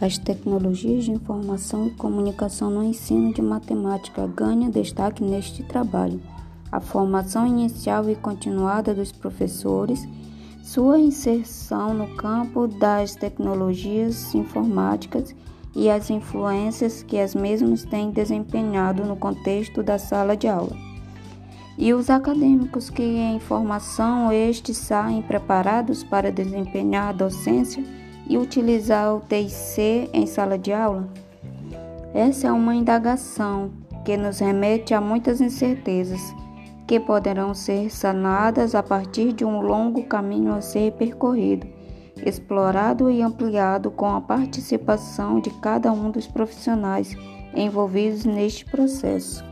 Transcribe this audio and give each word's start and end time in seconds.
As 0.00 0.16
tecnologias 0.16 1.06
de 1.06 1.10
informação 1.10 1.88
e 1.88 1.90
comunicação 1.90 2.70
no 2.70 2.84
ensino 2.84 3.34
de 3.34 3.42
matemática 3.42 4.28
ganham 4.28 4.70
destaque 4.70 5.24
neste 5.24 5.64
trabalho. 5.64 6.20
A 6.70 6.78
formação 6.78 7.44
inicial 7.44 8.08
e 8.08 8.14
continuada 8.14 8.94
dos 8.94 9.10
professores, 9.10 10.06
sua 10.62 11.00
inserção 11.00 11.92
no 11.92 12.14
campo 12.14 12.68
das 12.68 13.16
tecnologias 13.16 14.32
informáticas 14.36 15.34
e 15.74 15.90
as 15.90 16.10
influências 16.10 17.02
que 17.02 17.18
as 17.18 17.34
mesmas 17.34 17.84
têm 17.84 18.12
desempenhado 18.12 19.04
no 19.04 19.16
contexto 19.16 19.82
da 19.82 19.98
sala 19.98 20.36
de 20.36 20.46
aula. 20.46 20.76
E 21.76 21.92
os 21.92 22.08
acadêmicos 22.08 22.88
que 22.88 23.02
em 23.02 23.40
formação 23.40 24.30
estes 24.30 24.76
saem 24.76 25.22
preparados 25.22 26.04
para 26.04 26.30
desempenhar 26.30 27.08
a 27.08 27.12
docência 27.12 27.82
e 28.28 28.36
utilizar 28.36 29.14
o 29.14 29.20
TIC 29.20 30.10
em 30.12 30.26
sala 30.26 30.58
de 30.58 30.72
aula? 30.72 31.08
Essa 32.14 32.48
é 32.48 32.52
uma 32.52 32.74
indagação 32.74 33.70
que 34.04 34.16
nos 34.16 34.38
remete 34.38 34.94
a 34.94 35.00
muitas 35.00 35.40
incertezas 35.40 36.20
que 36.86 36.98
poderão 36.98 37.52
ser 37.52 37.90
sanadas 37.90 38.74
a 38.74 38.82
partir 38.82 39.34
de 39.34 39.44
um 39.44 39.60
longo 39.60 40.04
caminho 40.04 40.54
a 40.54 40.62
ser 40.62 40.92
percorrido, 40.92 41.66
explorado 42.24 43.10
e 43.10 43.20
ampliado 43.20 43.90
com 43.90 44.06
a 44.06 44.20
participação 44.22 45.38
de 45.38 45.50
cada 45.60 45.92
um 45.92 46.10
dos 46.10 46.26
profissionais 46.26 47.14
envolvidos 47.54 48.24
neste 48.24 48.64
processo. 48.64 49.44